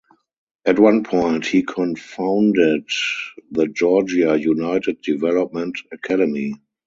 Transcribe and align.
At 0.65 0.79
one 0.79 1.03
point 1.03 1.45
he 1.45 1.61
cofounded 1.61 2.89
the 3.51 3.67
Georgia 3.67 4.35
United 4.35 4.99
development 5.03 5.77
academy. 5.91 6.55